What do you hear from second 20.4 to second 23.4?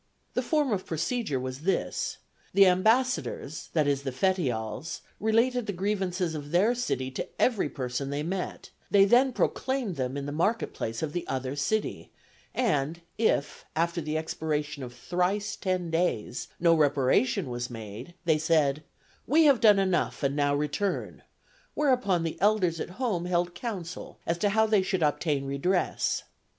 return," whereupon the elders at home